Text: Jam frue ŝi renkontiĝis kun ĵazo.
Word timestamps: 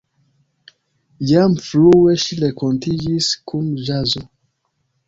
Jam 1.31 1.53
frue 1.67 2.17
ŝi 2.25 2.41
renkontiĝis 2.41 3.31
kun 3.53 3.71
ĵazo. 3.87 4.27